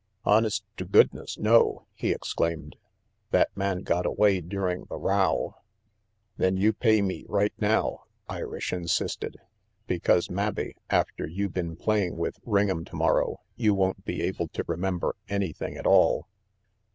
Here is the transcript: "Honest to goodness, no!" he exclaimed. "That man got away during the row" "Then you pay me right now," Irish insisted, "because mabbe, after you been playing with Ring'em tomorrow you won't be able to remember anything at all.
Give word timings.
"Honest 0.25 0.63
to 0.77 0.85
goodness, 0.85 1.37
no!" 1.37 1.85
he 1.93 2.11
exclaimed. 2.11 2.75
"That 3.29 3.55
man 3.55 3.83
got 3.83 4.07
away 4.07 4.41
during 4.41 4.85
the 4.85 4.97
row" 4.97 5.57
"Then 6.37 6.57
you 6.57 6.73
pay 6.73 7.03
me 7.03 7.23
right 7.29 7.53
now," 7.59 8.05
Irish 8.27 8.73
insisted, 8.73 9.37
"because 9.85 10.27
mabbe, 10.27 10.73
after 10.89 11.27
you 11.27 11.49
been 11.49 11.75
playing 11.75 12.17
with 12.17 12.39
Ring'em 12.43 12.83
tomorrow 12.83 13.41
you 13.55 13.75
won't 13.75 14.03
be 14.03 14.23
able 14.23 14.47
to 14.47 14.63
remember 14.65 15.15
anything 15.29 15.77
at 15.77 15.85
all. 15.85 16.27